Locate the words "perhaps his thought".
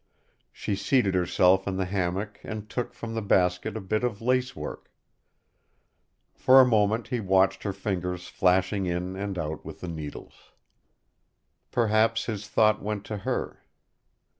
11.69-12.81